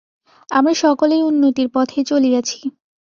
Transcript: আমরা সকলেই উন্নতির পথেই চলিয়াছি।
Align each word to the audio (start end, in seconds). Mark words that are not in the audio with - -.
আমরা 0.49 0.73
সকলেই 0.75 1.21
উন্নতির 1.23 1.67
পথেই 1.69 2.03
চলিয়াছি। 2.03 2.59